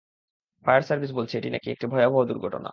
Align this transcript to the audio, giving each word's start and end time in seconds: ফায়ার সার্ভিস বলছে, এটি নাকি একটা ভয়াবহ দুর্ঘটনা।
ফায়ার 0.65 0.81
সার্ভিস 0.81 1.11
বলছে, 1.13 1.33
এটি 1.37 1.49
নাকি 1.49 1.67
একটা 1.71 1.87
ভয়াবহ 1.87 2.21
দুর্ঘটনা। 2.25 2.69